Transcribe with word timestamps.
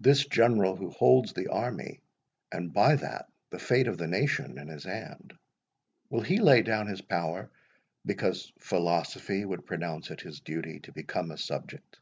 This 0.00 0.26
General, 0.26 0.74
who 0.74 0.90
holds 0.90 1.32
the 1.34 1.46
army, 1.52 2.00
and 2.50 2.74
by 2.74 2.96
that 2.96 3.26
the 3.50 3.60
fate 3.60 3.86
of 3.86 3.96
the 3.96 4.08
nation 4.08 4.58
in 4.58 4.66
his 4.66 4.82
hand, 4.82 5.34
will 6.10 6.20
he 6.22 6.40
lay 6.40 6.62
down 6.62 6.88
his 6.88 7.00
power 7.00 7.48
because 8.04 8.52
philosophy 8.58 9.44
would 9.44 9.66
pronounce 9.66 10.10
it 10.10 10.22
his 10.22 10.40
duty 10.40 10.80
to 10.80 10.90
become 10.90 11.30
a 11.30 11.38
subject?" 11.38 12.00